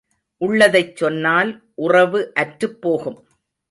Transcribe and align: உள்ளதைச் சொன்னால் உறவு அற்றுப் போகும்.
உள்ளதைச் 0.37 0.95
சொன்னால் 0.95 1.51
உறவு 1.75 2.33
அற்றுப் 2.33 2.81
போகும். 2.81 3.19